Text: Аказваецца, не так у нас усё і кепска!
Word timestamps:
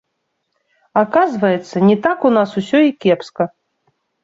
Аказваецца, 1.01 1.75
не 1.91 1.97
так 2.07 2.17
у 2.31 2.33
нас 2.39 2.49
усё 2.65 2.77
і 2.89 2.99
кепска! 3.07 3.51